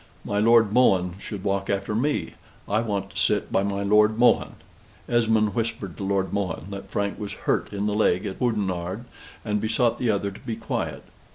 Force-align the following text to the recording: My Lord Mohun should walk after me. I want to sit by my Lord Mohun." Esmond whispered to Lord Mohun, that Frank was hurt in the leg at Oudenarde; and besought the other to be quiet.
My 0.25 0.39
Lord 0.39 0.73
Mohun 0.73 1.13
should 1.19 1.43
walk 1.43 1.69
after 1.69 1.93
me. 1.93 2.33
I 2.67 2.81
want 2.81 3.11
to 3.11 3.19
sit 3.21 3.51
by 3.51 3.61
my 3.61 3.83
Lord 3.83 4.17
Mohun." 4.17 4.55
Esmond 5.07 5.53
whispered 5.53 5.95
to 5.97 6.03
Lord 6.03 6.33
Mohun, 6.33 6.71
that 6.71 6.89
Frank 6.89 7.19
was 7.19 7.33
hurt 7.45 7.71
in 7.71 7.85
the 7.85 7.93
leg 7.93 8.25
at 8.25 8.41
Oudenarde; 8.41 9.03
and 9.45 9.61
besought 9.61 9.99
the 9.99 10.09
other 10.09 10.31
to 10.31 10.39
be 10.39 10.55
quiet. 10.55 11.03